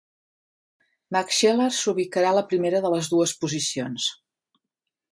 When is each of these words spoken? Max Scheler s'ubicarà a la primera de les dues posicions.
Max 1.17 1.35
Scheler 1.41 1.67
s'ubicarà 1.81 2.33
a 2.33 2.37
la 2.39 2.45
primera 2.55 2.83
de 2.87 2.95
les 2.95 3.13
dues 3.15 3.39
posicions. 3.45 4.11